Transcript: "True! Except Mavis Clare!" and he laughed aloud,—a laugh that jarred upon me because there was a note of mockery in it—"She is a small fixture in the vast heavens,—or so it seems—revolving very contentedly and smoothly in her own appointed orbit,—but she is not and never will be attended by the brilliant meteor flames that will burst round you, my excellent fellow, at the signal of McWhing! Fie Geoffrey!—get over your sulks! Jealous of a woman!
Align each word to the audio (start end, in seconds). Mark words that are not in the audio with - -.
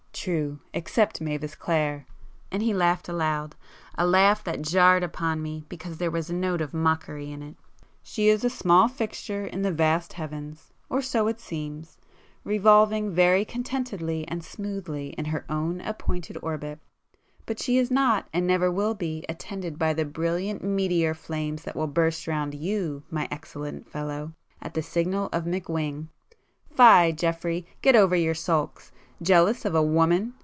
"True! 0.13 0.59
Except 0.71 1.19
Mavis 1.19 1.55
Clare!" 1.55 2.05
and 2.51 2.61
he 2.61 2.75
laughed 2.75 3.09
aloud,—a 3.09 4.05
laugh 4.05 4.43
that 4.43 4.61
jarred 4.61 5.01
upon 5.01 5.41
me 5.41 5.65
because 5.67 5.97
there 5.97 6.11
was 6.11 6.29
a 6.29 6.35
note 6.35 6.61
of 6.61 6.75
mockery 6.75 7.31
in 7.31 7.41
it—"She 7.41 8.29
is 8.29 8.43
a 8.43 8.49
small 8.51 8.87
fixture 8.87 9.47
in 9.47 9.63
the 9.63 9.71
vast 9.71 10.13
heavens,—or 10.13 11.01
so 11.01 11.27
it 11.27 11.39
seems—revolving 11.39 13.09
very 13.09 13.43
contentedly 13.43 14.27
and 14.27 14.43
smoothly 14.43 15.07
in 15.17 15.25
her 15.25 15.43
own 15.49 15.81
appointed 15.81 16.37
orbit,—but 16.43 17.57
she 17.59 17.79
is 17.79 17.89
not 17.89 18.27
and 18.31 18.45
never 18.45 18.69
will 18.71 18.93
be 18.93 19.25
attended 19.27 19.79
by 19.79 19.91
the 19.91 20.05
brilliant 20.05 20.63
meteor 20.63 21.15
flames 21.15 21.63
that 21.63 21.75
will 21.75 21.87
burst 21.87 22.27
round 22.27 22.53
you, 22.53 23.01
my 23.09 23.27
excellent 23.31 23.89
fellow, 23.89 24.33
at 24.61 24.75
the 24.75 24.83
signal 24.83 25.29
of 25.33 25.45
McWhing! 25.45 26.09
Fie 26.69 27.11
Geoffrey!—get 27.11 27.95
over 27.95 28.15
your 28.15 28.35
sulks! 28.35 28.91
Jealous 29.21 29.65
of 29.65 29.75
a 29.75 29.83
woman! 29.83 30.33